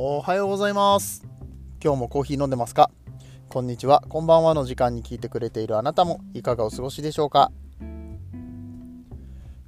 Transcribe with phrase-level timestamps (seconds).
[0.00, 1.26] おはようございます。
[1.82, 2.92] 今日もコーヒー飲んでますか？
[3.48, 4.00] こんにちは。
[4.08, 7.50] こんばんはの時間に聞いてくれているあなたもいかがお過ごしでしょうか？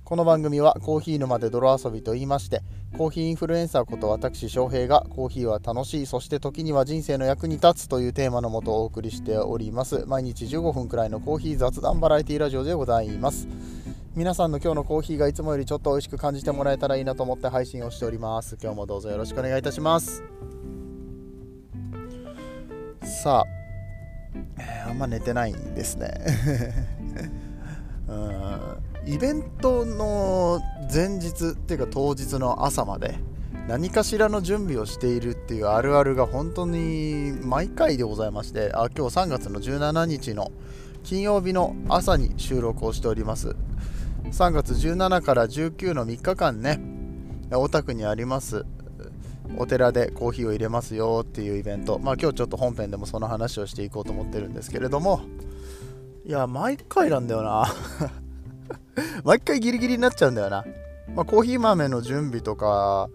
[0.05, 2.63] この番組はコーヒー沼で泥遊びと言いまして
[2.97, 10.07] コーヒーインフルエンサーこと私翔平がコーヒーは楽しいそして時には人生の役に立つというテーマのもとお送りしております。
[10.07, 13.49] 毎日15分くらいのコーヒー雑談バラエティラジオでございます。
[14.17, 18.59] 皆さんの今日のコーヒーがいつもよりちょっと美味しく感じてもらえたらいいなと思って配信をしております。
[18.61, 20.25] 今日もどうぞよろしくお願いいたします。
[23.03, 23.47] さあ、
[24.59, 26.13] えーあんま寝てないんですね。
[28.11, 30.61] うんイベントの
[30.93, 33.15] 前日っていうか当日の朝まで
[33.69, 40.51] 何かしらの準備をしているっていうあるあるが本当に毎回でございましてあ今日3月の17日の
[41.05, 43.55] 金曜日の朝に収録をしております。
[44.25, 46.81] 3月17から19の3日間ね。
[47.51, 48.65] 大田区にあります
[49.57, 51.99] お寺でコーヒーを入れますよっていうイベント。
[51.99, 55.23] まあ今日ちょっと本編でもその話をしていこうと思ってるんですけれども。
[56.25, 57.67] いや毎回なんだよな。
[59.25, 60.65] 毎回ギリギリになっちゃうんだよな、
[61.15, 63.09] まあ、コーヒー豆の準備とか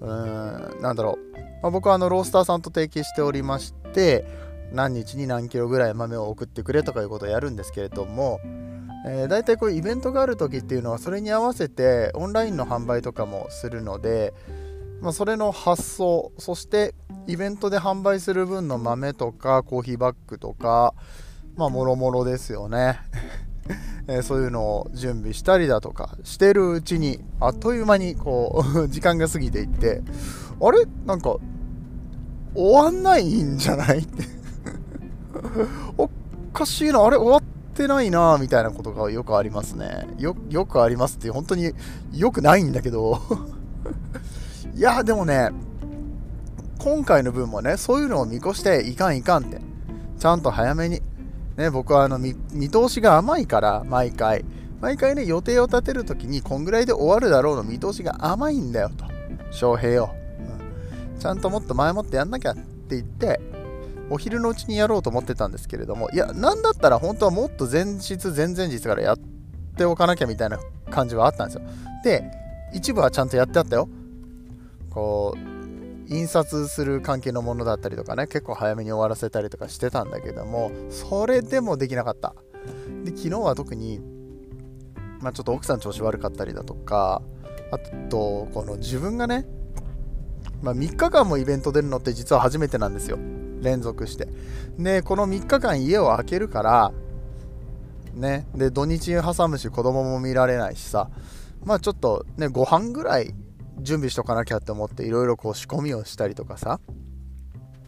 [0.00, 4.24] うーんなんだろう、まあ、僕はあのロースターさんと提携しておりまして
[4.72, 8.40] 何日に何キロぐらい豆を送ってくれとかいうことをやるんですけれども、
[9.08, 14.34] え、大体こうイベントがある時っていうのはそれに合わせてオンラインの販売とかもするので、
[15.00, 16.94] まあ、それの発送そして
[17.26, 20.94] イベントで販売する分の豆とかコーヒーバッグとか
[21.54, 22.98] まあもろもろですよね。
[24.08, 30.02] えーそういうのを準備したりだとかしてるうちにあっという間にこう 時間が過ぎていって
[30.60, 30.84] あれ？
[31.04, 31.36] なんか
[32.54, 33.98] 終わんないんじゃない？
[33.98, 34.24] って。
[35.98, 36.08] お
[36.52, 37.04] かしいな。
[37.04, 37.16] あれ？
[37.16, 40.08] 終わったてないなみたいなことがよくありますね。
[40.18, 41.72] よよくありますって本当に
[42.12, 43.20] よくないんだけど。
[44.74, 45.50] いやでもね
[46.78, 49.60] 今回の分もねそういうのを見越していかんいかんって。
[50.18, 51.02] ちゃんと早めに。
[51.56, 52.34] ね、僕はあの見
[52.68, 54.44] 通しが甘いから毎回。
[54.80, 59.06] 毎回ね予定を立てるときにこんぐらいで終わるだろうの見通しが甘いんだよと。
[59.50, 60.14] 翔平よ、
[61.14, 63.40] うん、ちゃんともっと前もってやんなきゃって言って
[64.10, 69.18] お昼のうちにやろうと思ってたんですけれどもいやなんだったら本当はもっと前日前々日からやっ
[69.76, 70.58] ておかなきゃみたいな
[70.90, 71.62] 感じはあったんですよ。
[72.04, 72.30] で
[72.72, 73.88] 一部はちゃんとやってあったよ。
[74.90, 75.56] こう
[76.08, 82.34] 印刷する関係のものだったりとかね結構早めに終わらせたりとかしてたんだけどもそれでもできなかった。
[83.04, 84.00] で昨日は特に、
[85.20, 87.22] まあ、ちょっと奥さん調子悪かったりだとか
[87.70, 87.78] あ
[88.08, 89.46] とこの自分がね、
[90.62, 93.18] まあ、3日間もイベント出るのって実は初めてなんですよ。
[93.62, 94.28] 連続して。
[94.78, 96.92] でこの3日間家を空けるから
[98.14, 101.08] ねで土日挟むし子供も見られないしさ。
[101.64, 103.34] まあちょっとねご飯ぐらい
[103.80, 106.80] 準備しとかなきゃって思っていろいろこう仕込みをしたりとかさ。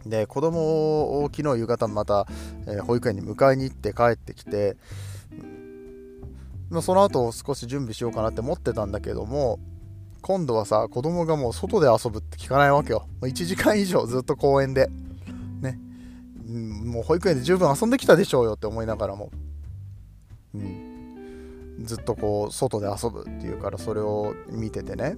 [0.06, 2.26] で子供を昨日夕方また、
[2.66, 4.76] えー保育園に迎えに行って帰ってきて、
[6.70, 9.58] まあ、その後少し準備しようかなって思ってたんだけども
[10.22, 13.06] 今度はさ子供がもう外で遊ぶって聞かないわけよ。
[13.20, 14.88] 1時間以上ずっと公園で。
[16.48, 19.30] うんもう保育園で十分遊んできたでしょうよって思いながらも。
[20.54, 21.84] うん。
[21.84, 25.16] ずっとこう外で遊ぶっていうからそれを見ててね。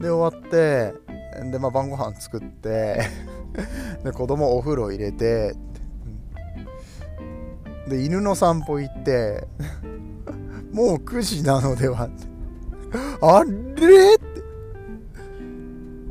[0.00, 0.94] で終わって
[1.50, 3.00] で、まあ、晩ご飯作って
[4.04, 5.54] で子供お風呂入れて
[7.88, 9.46] で犬の散歩行って
[10.72, 12.06] もう9時なのでは。
[12.06, 12.26] って
[13.20, 14.28] あれって。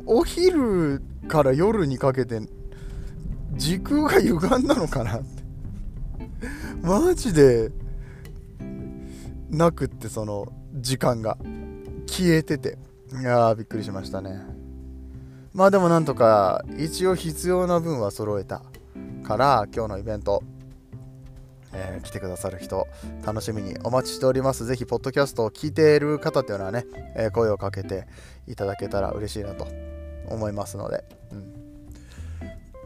[0.05, 2.39] お昼から夜にかけて
[3.57, 5.43] 時空が歪んだのかなって。
[6.81, 7.71] マジで
[9.49, 11.37] なくってその時間が。
[12.09, 12.77] 消えてて。
[13.19, 14.41] いやーびっくりしましたね。
[15.53, 18.61] まあでもなんとか一応必要な分は揃えた
[19.23, 20.41] から今日のイベント、
[21.73, 22.87] えー来てくださる人
[23.25, 24.65] 楽しみにお待ちしております。
[24.65, 26.85] ぜひポッドキャストを聞いている方っていうのはね、
[27.15, 28.07] えー声をかけて
[28.47, 29.67] いただけたら嬉しいなと
[30.29, 31.03] 思いますので、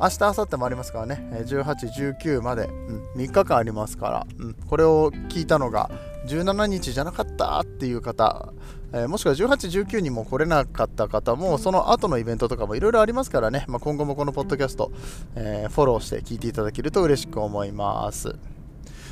[0.01, 1.29] 明日明後日もありますからね。
[1.45, 5.91] 18、19まで、うん、3日間ありますから、うん、これを聞いたのが
[6.25, 8.51] 17日じゃなかったっていう方、
[8.93, 14.91] えーもしくは18、19にも来れなかった方もその後のイベントとかもいろいろありますからね、まあ、今後もこのポッドキャスト、
[15.35, 18.35] えーフォローして聞いていただけると嬉しく思います。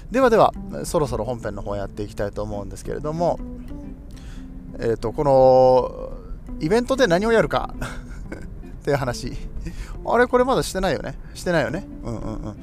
[0.09, 0.53] ではでは
[0.85, 3.39] そろそろ本編の方やっていきたいと思うんですけれども。
[4.79, 6.09] えっ、とこの
[6.61, 7.75] イベントで何をやるか。
[8.81, 9.37] っていう話。
[10.05, 11.17] あれこれまだしてないよね？
[11.33, 11.85] してないよね？
[12.03, 12.55] うんうんうん。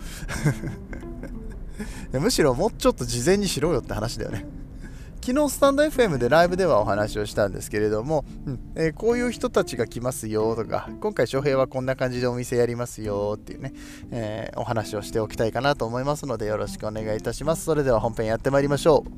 [2.23, 4.47] むしろもうちょっと事前にしろよって話だよね。
[5.21, 13.73] 昨日スタンド FM でライブではお話をしたんですけれども、うんえー、こういう人たちが来ますよとか今回翔平はこんな感じでお店やりますよっていうね、
[14.13, 17.65] えー、お話をしておきたいかなと思いますのでよろしくお願いいたします。
[17.65, 19.11] それでは本編やってまいりましょう。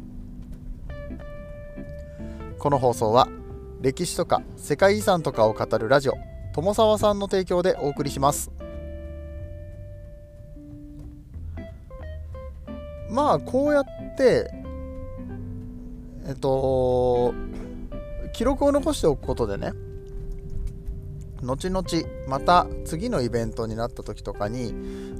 [2.58, 3.28] この放送は
[3.82, 6.14] 歴史とか世界遺産とかを語るラジオ。
[6.58, 8.50] 友沢さんの提供でお送りします。
[13.08, 13.84] まあこうやっ
[14.16, 14.50] て
[16.26, 17.32] えっと
[18.32, 19.70] 記録を残しておくことでね
[21.42, 21.86] 後々
[22.26, 24.74] また次のイベントになった時とかに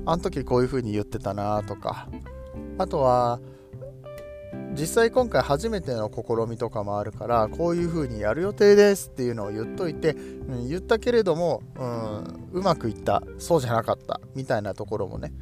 [0.06, 2.08] あの時こういう風に言ってたなとか
[2.79, 3.38] あとは
[4.79, 15.33] 実際今回初めての試みとかもあるからこういう風にやる予定ですっていうのを言っといて、うん、言ったけれども、うん、うまくいったそうじゃなかったみたいなところもね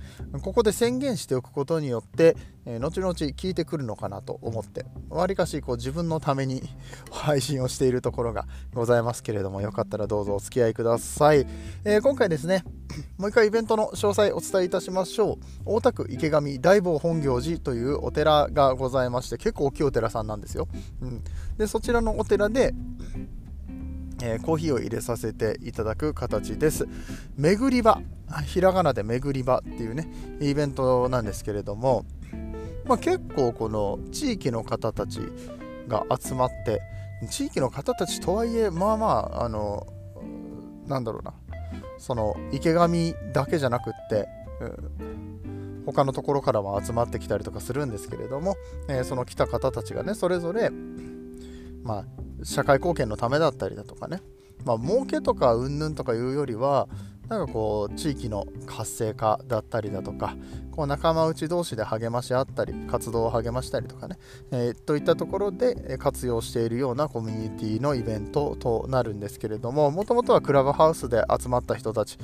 [0.43, 2.37] ここで宣言しておくことによって、
[2.67, 6.63] え、後々聞いてくるのかなと思ってわりかしこう自分のために
[7.11, 11.47] 配信をしているところがございますけれどもよかったらどうぞお付き合いください、
[11.85, 12.65] えー、今回ですね
[13.19, 15.37] もう一回イベントの詳細お伝えいたしましょう。
[15.65, 20.69] 大田区池上大坊本行寺というお寺がございまして結構大きいお寺さんなんですよ、
[21.01, 21.23] うん、
[21.57, 22.75] でそちらのお寺で
[24.23, 26.89] えー、コーヒーを入れさせていただく形です。
[27.37, 28.01] 巡り場、
[28.47, 30.09] ひらがなで巡り場っていうね、
[30.41, 32.07] イベントなんですけれども、
[32.87, 35.21] まあ、結構この地域の方たち
[35.89, 36.81] が集まって、
[37.31, 39.87] 地域の方たちとはいえ、まあまあ、あの、
[40.87, 41.35] なんだろうな、
[41.99, 44.29] その池上だけじゃなくって、
[44.61, 44.65] う
[45.03, 45.27] ん
[45.87, 48.57] 他のところからも集まってきたりとかするんですけれども、
[48.89, 50.71] えー、その来た方たちがねそれぞれ、
[51.85, 52.05] まあ、
[52.45, 54.21] 社会貢献のためだったりだとかね、
[54.65, 56.89] まあ儲けとかうんぬんとかいうよりは
[57.29, 60.37] なんかこう地域の活性化だったりだとか
[60.71, 64.17] こう仲間内同士で励まし合ったり活動を励ましたりとかね、
[64.53, 72.17] えー、といったところで活用しているようなコミュニティのイベントとなるんですけれどももともとはクラブハウスで集まった人たち、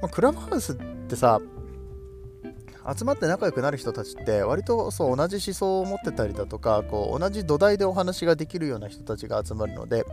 [0.00, 0.76] ま、クラブハウスっ
[1.08, 1.40] てさ
[2.98, 10.04] 集まって仲良くなる人たちって割とそう同じ思想を持ってたりだとかこう同じ土台でお話ができるような人たちが集まるので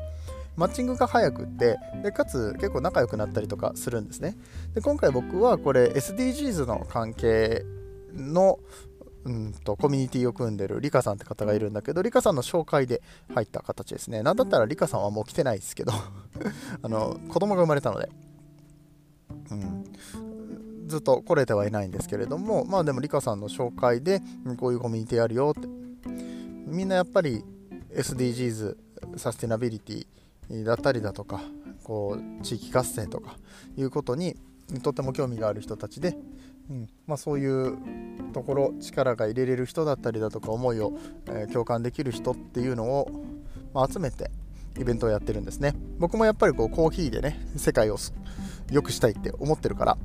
[0.56, 4.36] マッチングが早くってでかつ結構仲良くなったりとかするんですね。
[4.74, 7.64] で今回僕はこれ SDGs の関係
[8.14, 8.60] の
[9.26, 13.02] うんとコミュニティを組んでるリカさんって方がいるんだけどリカさんの紹介で
[13.34, 14.24] 入った形ですね。
[14.24, 15.94] なんだったらリカさんはもう来てないですけど
[16.82, 18.10] あの子供が生まれたので、
[19.52, 19.86] うん、
[20.88, 24.22] ずっと来れてはいないんですけれどもまあでもリカさんの紹介で
[24.58, 25.68] こういうコミュニティあるよって。
[26.70, 27.44] みんなやっぱり
[27.94, 28.78] SDGs
[29.18, 30.08] サステナビリティ
[30.66, 31.42] だったりだとか
[31.84, 33.38] こう地域活性とか
[33.78, 34.36] いうことに
[34.84, 36.16] とても興味がある人たちで、
[36.70, 37.78] うんまあ、そういう
[38.34, 40.94] ところ力が入れれる人だったりだとか思いを、
[41.28, 43.10] えー、共感できる人っていうのを、
[43.74, 44.30] まあ、集めて
[44.80, 47.98] イベントをやってるんですね僕もやっぱりこうコーヒーでね世界を
[48.72, 49.98] 良くしたいって思ってるから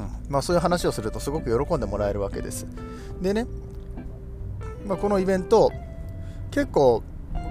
[0.00, 2.66] うんまあ、そういう話をするとすごく喜んでもらえるわけです。
[3.20, 3.46] でね、
[4.86, 5.70] まあ、このイベント
[6.50, 7.02] 結構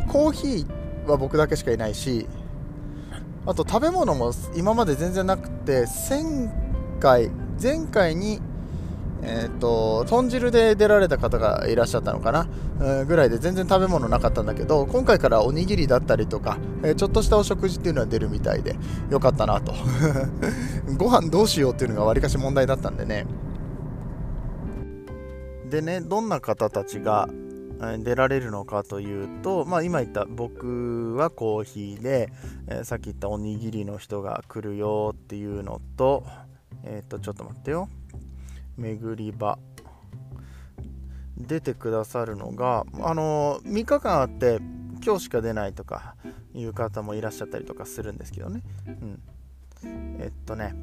[0.08, 0.79] コーヒー
[1.12, 2.28] は僕だけしかいないし
[3.46, 6.50] あと食べ物も今まで全然なくて前
[7.00, 7.30] 回
[7.62, 8.42] 前回に
[9.22, 12.48] えーと、豚汁で出られた方がいらっしゃったのかな、
[12.80, 18.76] えー、ぐらいで全然食べ物なかったんだけど今回からおにぎりだったりとか、えー、ちょっとしたお食事っていうのは出るみたいで
[19.10, 19.74] よかったなと。
[20.98, 23.26] ご飯どうしようっていうのがわりかし問題だったんでね。
[25.70, 27.30] でねどんな方たちが
[28.00, 32.32] 出られるのかというと、まあ、今言った僕はコーヒーで、
[32.68, 36.24] えー、さっき言ったおにぎりの人が来るよっていうのと
[36.84, 37.90] えっ、とちょっと待ってよ。
[38.78, 39.58] 巡り場。
[41.38, 44.60] 出てくださるのがあの3日間あって
[45.02, 46.16] 今日しか出ないとか
[46.54, 49.22] いう方もいらっしゃったりとかするんですけどね、うん、
[50.20, 50.76] えっとね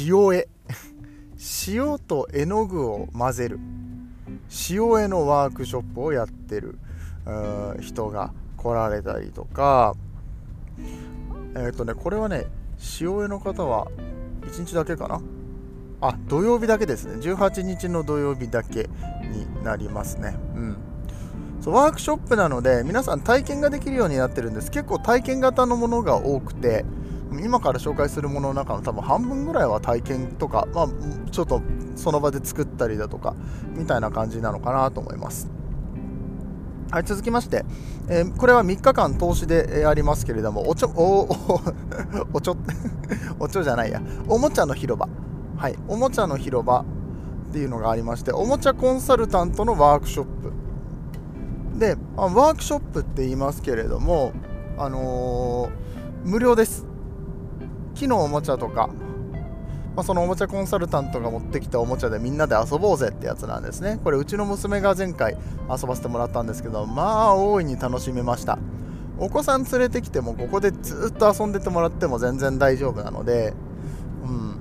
[0.00, 0.48] 塩絵。
[1.66, 3.58] 塩と絵の具を混ぜる。
[4.70, 6.78] 塩絵のワークショップをやってる
[7.80, 9.94] 人が来られたりとか。
[11.56, 12.46] えっとねこれはね
[13.00, 13.88] 塩絵の方は
[14.42, 15.20] 1日だけかな？
[16.00, 17.16] あ土曜日だけですね。
[17.16, 18.88] 18日の土曜日だけ
[19.32, 20.36] になりますね。
[20.54, 20.76] うん。
[21.60, 24.70] そうワークショップなので皆さん体験ができるようになってるんです。
[24.70, 26.86] 結構体験型のものが多くて
[27.42, 30.88] 今から紹介するものの中の多分半分ぐらいは体験とか、まあ、
[31.30, 31.60] ちょっと
[32.00, 33.34] その場で作ったりだとか
[33.76, 35.50] みたいな感じなのかなと思います。
[36.90, 37.64] はい続きまして、
[38.08, 41.60] えー、これは3日間投資でありますけれどもおちょおお
[42.34, 42.56] おちょ
[43.38, 44.02] おちょじゃないや。
[44.28, 45.08] おもちゃの広場。
[45.56, 50.52] はい、おもちゃの広場っていうのがありましておもちゃコンサルタントのワークショップ。
[51.78, 54.32] であワークショップって言いますけれども、
[54.76, 56.86] あのー、無料です。
[57.94, 58.90] 木のおもちゃとか、
[59.96, 64.00] まあ、そのおもちゃコンサルタントが持ってきたおもちゃでみんなで遊ぼうぜってやつなんですね。
[64.02, 65.36] これうちの娘が前回
[65.68, 68.58] 遊ばせてもらったんですけどまあ大いに楽しめました。
[69.18, 73.52] お子さん連れてきてもここでずっと遊んでてもらっても全然大丈夫なので、
[74.24, 74.56] うん、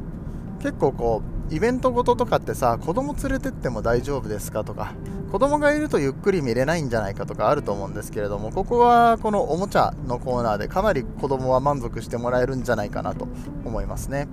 [0.59, 4.93] 結構こうイベントごととかってさ子供連れてっても大丈夫ですかとか
[5.31, 13.27] 子供がいるとゆっくり見れないんじゃないかとかあると思うんですけれどもここはこのおもちゃのコーナーでかなり子供は満足してもらえるんじゃないかなと
[13.63, 14.27] 思いますね。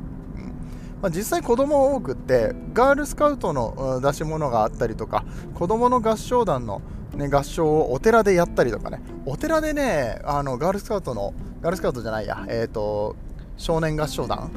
[1.07, 6.83] まあ、実際子供多くってガールスカウトの出し物があったりとか子供の合唱団の
[7.15, 11.33] ね、合唱をお寺でやったりとかね、お寺でね、あのガールスカウトの、
[11.63, 13.15] ガールスカウトじゃないや、えっ、ー、と、
[13.57, 14.51] 少年合唱団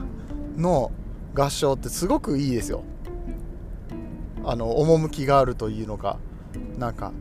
[0.57, 0.91] の
[1.35, 2.83] 合唱ってすごくいいですよ。
[4.43, 6.17] あの、趣があるというのか、
[6.77, 7.13] なんか、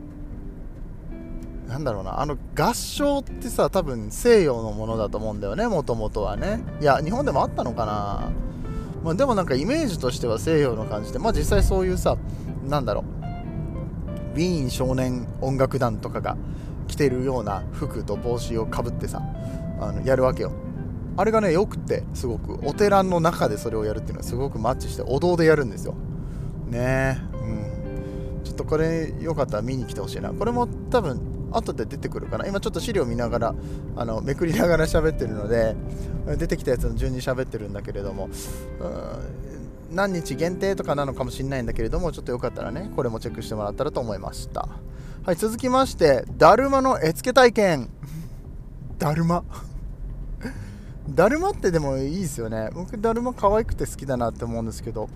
[1.69, 6.61] なんだろうな、あの合唱ってさ、多分西洋のものだと思うんだよね、もともとはね。
[6.81, 8.48] いや、日本でもあったのかな。
[9.03, 12.17] まあ、でもなんかイメージとしては西洋の感じで、まあ実際そういうさ、
[12.67, 13.19] なんだろう、
[14.35, 16.37] ウィーン少年音楽団とかが
[16.87, 19.21] 着てるような服と帽子をかぶってさ
[19.79, 20.51] あのやるわけよ。
[21.17, 25.95] あれがねよくってすごくお寺の中でそれをやるっていうのはすごくマッチしてお堂でやるんですよ。
[26.67, 27.35] ねう
[28.41, 28.43] ん。
[28.43, 30.31] ちょっとこれよかったら見に来てほしいな。
[30.31, 31.19] これも多分
[31.51, 32.45] 後で出てくるかな。
[32.47, 33.55] 今ちょっと資料見ながら
[33.95, 35.75] あのめくりながら喋ってるので
[36.37, 38.29] 出てきたやつの順に喋ってるんだけれども
[39.91, 44.67] 何日限定とかなのかもしれないんだけれどもちょっとよかったらねこれもチェックしてもらったらと思いました。
[45.23, 47.89] はい続きましてだるまの絵付け体験。
[48.97, 49.43] だるま？
[51.09, 52.69] だるまってでもいいですよね。
[52.73, 55.09] 僕だるま可愛くて好きだなって思うんですけど。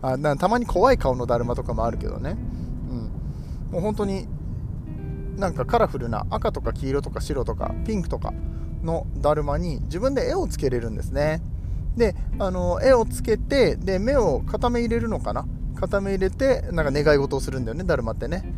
[0.00, 2.36] あたまに怖い顔のだるまとかもあるけどね。
[2.90, 3.72] うん。
[3.72, 4.28] もう本当に
[5.38, 8.34] なんかカラフルな赤とか黄色とか白とかピンクとか
[8.82, 11.40] のだるまに自分で絵をつけれるんですね。
[11.96, 15.46] であの絵をつけてで目を片目入れるのかな？
[15.76, 18.52] 片目入れてなんか願い事をするんだよねだるまってね。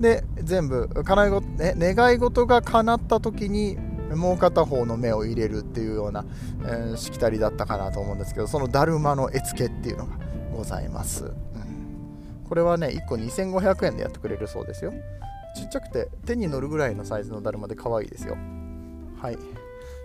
[0.00, 3.78] で全部叶いご、ね、願い事が叶った時に
[4.14, 6.24] もう片方の目を入れるっていうような、
[6.62, 10.18] えー、しきたりだったかなと思うんですけどそのだるまの絵付けっていうのが
[10.52, 14.92] ございます、うん、これはね1個2500円でやってくれるそうですよ。
[15.54, 18.36] ちっちゃくて手に乗るぐらいのサイズのだるまで可愛いですよ
[19.20, 19.64] はい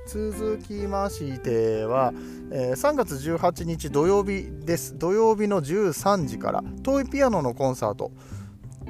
[0.10, 2.14] 続きましては、
[2.52, 4.98] えー、3月18日土曜日です。
[4.98, 8.12] 土曜日の13時から、トイピアノのコンサート。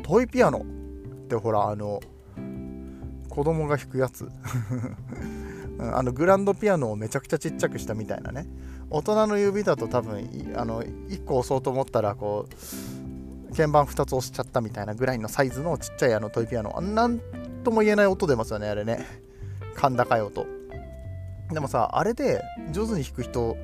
[0.02, 2.00] トイピアノってほら、あの、
[3.28, 4.30] 子供が弾くやつ。
[5.94, 8.48] あのグランドピアノをめちゃくちゃちっちゃくしたみたいなね。
[8.90, 12.54] 大人の指だと多分、あの1個押そうと思ったら、こう、
[13.56, 16.80] 鍵盤2つ押しちゃったみたいなぐらいのサイズのちっちゃいあのトイピアノ。
[16.82, 17.20] なん
[17.64, 19.06] とも言えない音出ますよね、あれね。
[19.80, 20.46] 甲高い音。
[21.52, 22.42] でもさあれで
[22.72, 23.58] 上手に弾く人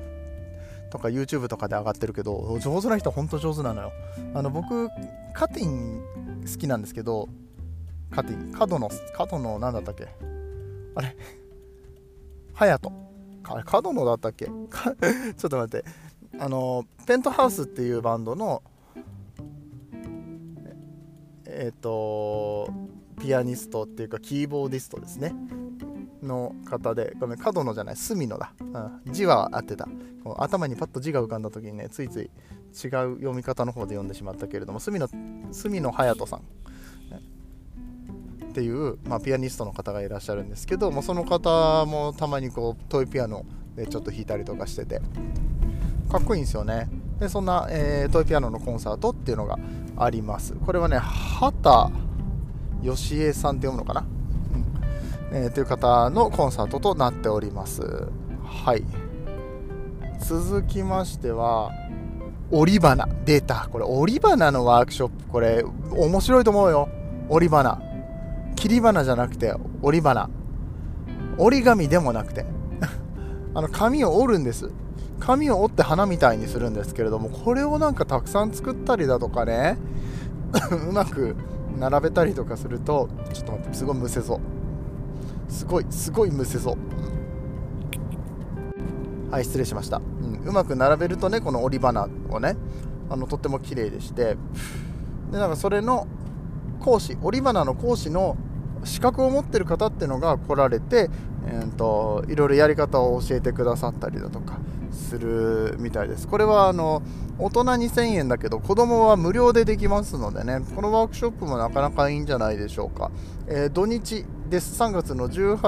[0.90, 3.92] とか YouTube とかで上がってるけど上手な人ほんと上手なのよ。
[4.34, 4.88] あの僕
[5.34, 6.02] カティン
[6.42, 7.28] 好きなんですけど
[8.10, 8.52] カティン。
[8.52, 10.08] 角の角の何だったっけ？
[10.96, 11.16] あれ？
[12.54, 12.92] ハヤト。
[13.64, 14.46] 角野だったっけ？
[14.48, 14.62] ちょ
[15.46, 15.84] っと待って。
[16.38, 18.62] あのペントハウスっていうバンドの
[21.56, 22.68] えっ、ー、と
[23.20, 25.34] ピアニストっていうかキーボーディストですね
[26.22, 28.52] の方で、ごめん、角野じゃない、隅野だ。
[28.60, 29.88] うん、字は合ってた。
[30.38, 32.30] 頭にパッと字が浮かんだ時にね、ついつい違う
[33.16, 35.08] 読み方の方で読んでしまったけれども、隅野、
[35.52, 36.40] 隅野隼人さん。
[38.56, 43.44] っていう、まあ、ピアニストの方がいらっしゃるんですけどもその方もたまにこうトイピアノ
[43.74, 45.02] でちょっと弾いたりとかしてて
[46.10, 49.58] かっこいいんですよねでそんな、えー、トイピアノのコンサートっていうのが
[49.96, 50.54] あります。
[50.54, 51.92] これはね畑
[52.82, 54.06] 義恵さんって読むのかな？
[55.32, 55.36] うん。
[55.36, 58.08] えー、という方のコンサートとなっております。
[58.44, 58.84] はい。
[60.20, 61.70] 続きましては
[62.50, 63.08] 折り花。
[63.24, 63.68] 出た。
[63.72, 65.24] これ折り花のワークショップ。
[65.28, 66.88] これ面白いと思うよ。
[67.28, 67.80] 折り花。
[68.56, 70.28] 切り花じゃなくて折り花。
[71.38, 72.44] 折り紙でもなくて。
[73.54, 74.70] あの紙を折るんです。
[75.20, 79.78] 紙を折って花みたいにするんですけれどもこれをなんかたくさん作ったりだとかね
[80.88, 81.36] うまく
[81.78, 84.40] 並べたりとかするとちょっと待ってすごいむせそう。
[85.48, 86.76] すごいすごいむせそう、
[89.30, 92.56] はい失礼しました、うん、うまく並べるとねこの折り花をね
[93.10, 94.36] あのとっても綺麗でして
[95.30, 96.06] でなんかそれの
[96.80, 98.36] 講師折り花の講師の
[98.84, 101.10] 資格を持ってる方っていうのが来られて、
[101.48, 104.55] えーと、いろいろやり方を教えてくださったりだとか
[104.96, 106.26] するみたいです。
[106.26, 107.02] これはあの
[107.38, 113.10] 大人2000円だけど子供は無料でできますのでねこのワークショップもなかなかいいんじゃないでしょうか、
[113.46, 114.82] えー、土日です。
[114.82, 115.60] 3月の18、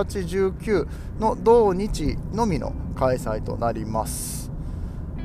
[0.54, 0.88] 19
[1.20, 4.50] の同日のみの開催となります。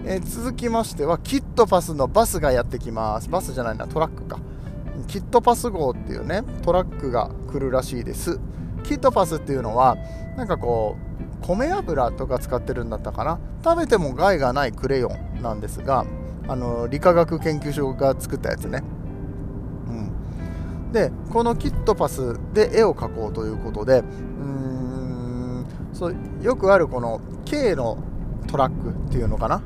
[0.05, 3.29] えー、続きましてはキットパスのバスがやってきます。
[3.29, 4.39] バスじゃないなトラックか。
[5.07, 8.39] キットパス号っていうねトラックが来るらしいです。
[8.83, 9.97] キットパスっていうのは
[10.35, 13.39] なんかこう米油とか使ってるんだったかな。
[13.63, 16.05] 食べても害がないクレヨンなんですが
[16.47, 18.83] あの理化学研究所が作ったやつね、
[19.87, 19.91] う
[20.89, 27.97] ん、でこのキットパスで絵を描こうということでうんそうよくあるこの K の
[28.47, 29.61] トラックっていうのかな。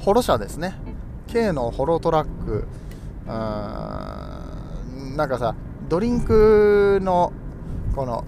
[0.00, 0.74] ホロ車ですね。
[1.26, 2.66] K のホロトラック。
[3.26, 5.54] うんなんかさ
[5.88, 7.32] ドリンクの
[7.94, 8.24] この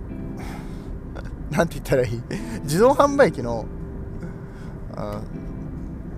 [1.52, 2.22] なんて言ったらいい？
[2.64, 3.66] 自動販売機の、
[4.96, 5.00] う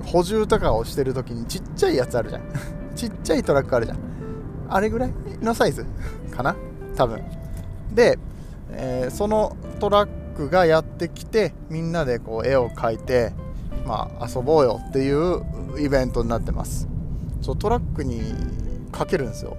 [0.02, 2.42] ん、補充とかをしてる時にちっちゃいやつあるじゃん。
[2.94, 3.98] ちっちゃいトラックあるじゃん。
[4.68, 5.12] あれぐらい
[5.42, 5.84] のサイズ
[6.30, 6.56] かな？
[6.96, 7.20] 多分。
[7.92, 8.18] で、
[8.70, 13.32] えー、そのトラックがやってきてみんなでこう絵を描いて
[13.86, 15.42] まあ遊ぼうよっていう
[15.78, 16.88] イベントになってます。
[17.42, 18.22] そうトラックに
[18.92, 19.56] かけるんですよ。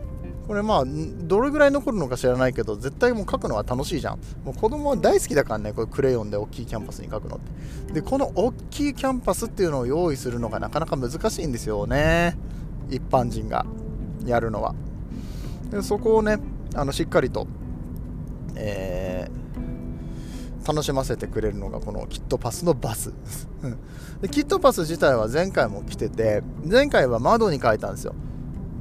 [0.47, 4.19] これまあどれぐらい残るのか知らないけど絶対もう書くのは楽しいじゃん。
[4.43, 7.39] もう子供は大好きだからねこれクレヨンで大きいキャンパスに書くのっ
[7.87, 7.93] て。
[7.93, 12.37] でこの大きいキャンパスっていうのを用意するのがなかなか難しいんですよね。
[12.89, 13.65] 一般人が
[14.25, 14.75] やるのは。
[15.71, 16.37] でそこをね
[16.75, 17.47] あのしっかりと、
[18.55, 23.13] えー、楽しませてくれるのがこのキットパスのバス。
[24.21, 28.13] でキットパス自体は前回も来てて前回は窓に書いたんですよ。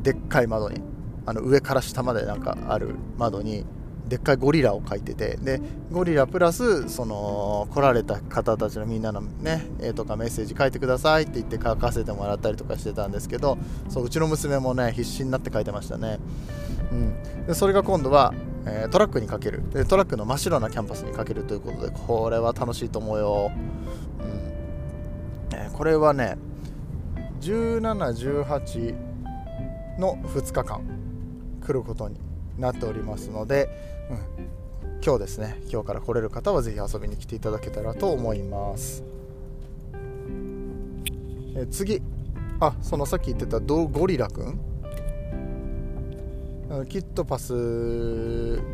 [0.02, 0.93] でっかい窓に。
[1.26, 3.64] あの上から下までなんかある窓に
[4.06, 13.56] でっかいゴリラを描いててでゴリラプラスその来られた方たちのみんなのね絵とかメッセージ書いてくださいって言って書かせてもらったりとかしてたんですけど
[13.88, 16.18] そううちの娘もね必死になって書いてましたね、
[16.92, 18.34] うん、でそれが今度は、
[18.66, 19.62] えー、トラックにかける。
[19.70, 23.50] でトラックの真っ白なキャンパスにかけるということでこれは楽しいと思うよ、
[24.20, 25.56] うん。
[25.56, 26.36] えー、これはね
[27.40, 28.94] 1718
[29.98, 31.03] の2日間。
[31.64, 32.16] 来ることに
[32.58, 33.68] なっておりますので、
[34.10, 39.02] うん、今日ですね今日から来れる方はぜひ遊びに来ていただけたらと思います。
[41.56, 42.02] え次。
[42.60, 44.60] あそのさっき言ってたゴリラくん
[46.88, 47.52] キットパス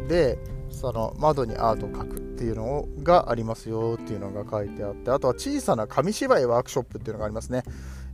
[0.09, 0.39] で
[0.71, 7.65] その窓にアートを描くっていうのがありますよっていうのが書いてあってあとは小さな紙芝居ワークショップっていうのがありますね。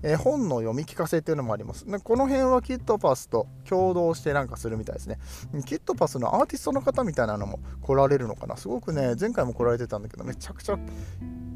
[0.06, 1.84] えー、本の読み聞かせっていうのもあります。
[1.84, 5.18] でこの辺はキットパスと共同してなんかするみたいですね。
[5.64, 8.56] キットパスのアーティストの方みたいなのも来られるのかな。
[8.56, 10.78] すごくね、前回も来られてたんだけど、めちゃくちゃ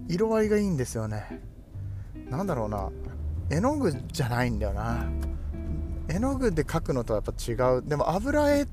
[0.08, 1.40] 色合いがいいんですよね。
[2.28, 2.90] なんだろうな。
[3.50, 5.08] 絵の具じゃないんだよな。
[6.08, 7.82] 絵の具で描くのとはやっぱ違う。
[7.86, 8.66] でも油絵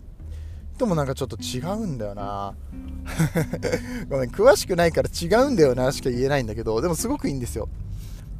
[0.79, 2.55] ともなんかちょっと違うんだよな。
[4.09, 7.69] ごめん、詳しくないから違うんだよなしか言えないんだけど、でもすごくいいんですよ。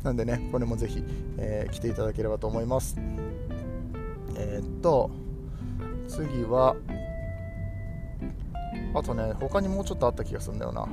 [0.03, 1.03] なんでね、これもぜひ、
[1.37, 2.95] えー、来ていただければと思います。
[4.35, 5.09] えー、っと、
[6.07, 6.75] 次は、
[8.93, 10.87] あとね、他にもうちょっとあった気がするんだよな。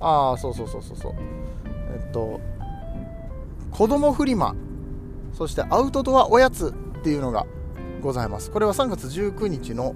[0.00, 1.14] ああ、そうそうそうそうそう。
[1.94, 2.40] えっと、
[3.70, 4.54] 子供フリマ、
[5.32, 7.46] そしてアウトドアおやつっていうのが
[8.00, 8.50] ございます。
[8.50, 9.94] これは3月19日の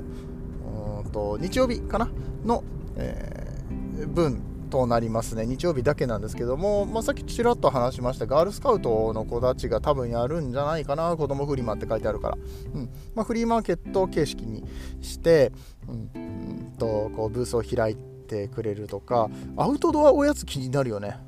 [1.05, 2.09] うんと日曜日かな？
[2.45, 2.63] の、
[2.97, 5.45] えー、分となりますね。
[5.45, 12.39] 日曜日だけなんですけども、まあ、さっきちらっと話しましたガールスカウトの子たちが多分やるんじゃないかな子供フリマって書いてあるから、
[12.75, 12.89] うん。
[13.15, 14.65] まあ、フリーマーケット形式に
[15.03, 15.53] して、
[15.89, 19.29] うん、とこうブースを開いてくれるとか。
[19.57, 21.19] アウトドアおやつ気になるよね。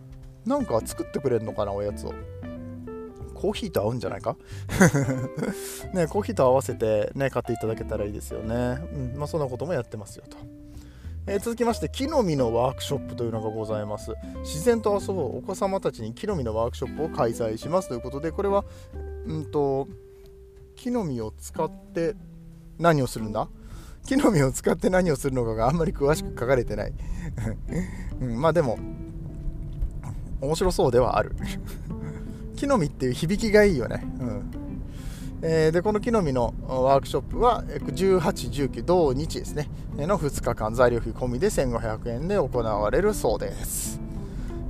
[0.47, 2.15] なんか作ってくれるのかなおやつを。
[3.35, 4.37] コーヒーと合うんじゃないか？
[5.93, 8.55] ねコーヒーと合わせてね買っていただけたらいいですよね。
[8.95, 9.19] うん。
[9.19, 10.37] まあそんなこともやってますよと。
[11.27, 14.13] えー、続きまして木の実のワークショップというのがございます。
[14.41, 17.89] 自然と遊ぼうお子様たちに木の実のワークショップを開催します。
[17.89, 18.65] ということでこれは
[19.27, 19.89] うんと
[20.75, 22.17] 木の実を使って
[22.79, 23.49] 何をするんだ？
[24.05, 26.93] 木の実を使って何をするのかがあんまり詳しく書かれてない、
[28.21, 28.77] うん、まあでも
[30.41, 31.37] 面白そうではある。
[32.57, 34.51] 木の実っていう響きがいいよね、うん。
[35.45, 38.21] えー、でこの木の実のワークショップは18、
[38.71, 39.69] 19同日ですね。
[39.97, 44.01] の2日間材料費込みで1500円で行われるそうです。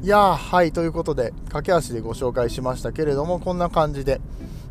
[0.02, 4.20] いやはいということで駆け足でご紹介しましたけれどもこんな感じで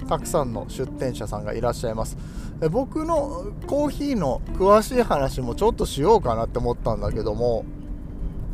[0.10, 2.18] たくさんの出店者さんがいらっしゃいます。
[2.72, 7.64] 僕のコーヒーの詳しい話もちょっとしようかなって思ったんだけども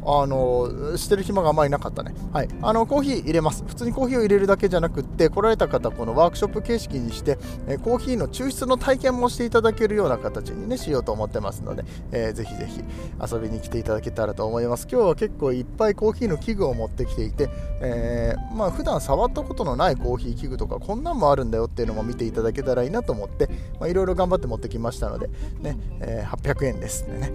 [0.09, 2.13] あのしてる暇があまりなかったね。
[2.31, 2.47] はい。
[2.61, 3.65] あの、コーヒー入れます。
[3.67, 12.81] 普通にコーヒーを入れるだけじゃなくって、来られた方、このワークショップ形式にして、えコーヒーの抽出の体験もしていただけるような形にね、しようと思ってますので、えー、ぜひぜひ
[13.21, 14.87] 遊びに来ていただけたらと思います。
[14.89, 17.49] 今日は結構いっぱいコーヒーの器具を持ってきていて、
[17.81, 23.49] えー、まあ、普段触ったことのないコーヒー器具とか、こんなんもあるんだよっていうのも見ていただけたらいいなと思って、
[23.85, 27.33] いろいろ頑張って持ってきましたので、ね、えー、800円ですね。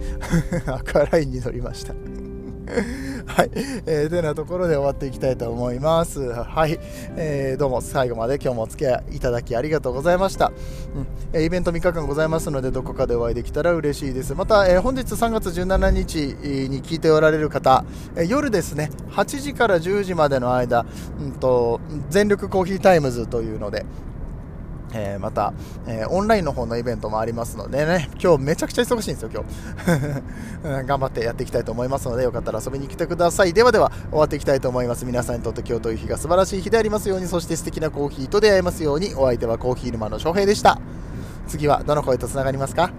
[0.65, 2.22] アクアラインに乗りました。
[3.25, 3.49] はい、
[3.85, 6.31] えー、というようなところで終わっていきたいと思います。
[6.31, 6.79] はい、
[7.15, 10.51] えー、どうも最後まで今日もお付き合いいただきありがとうございました。
[11.33, 14.33] うん、イベント3日間ございますので、どこかでお会いできたら嬉しいです。
[14.33, 16.15] また、えー、本日3月17日
[16.69, 17.83] に聞いておられる方、
[18.15, 20.85] え夜ですね、8時から10時までの間、
[21.19, 23.85] うんと、全力コーヒータイムズというので、
[24.93, 25.53] えー、また、
[25.87, 30.83] えー、オンラインの方のイベントもありますのでね、今日めちゃくちゃ忙しいんですよ、今日。
[30.87, 33.53] 頑張ってやっていきたいと思いますので、よかったら遊びに来てください。
[33.53, 35.05] ではでは、終わっていきたいと思います。
[35.05, 40.79] 皆さんにとって今日という日が素晴らしい日でありますように、そして素敵なコーヒーと出会えますように、お相手はコーヒー沼の翔平でした。
[41.47, 42.91] 次はどの声とつながりますか？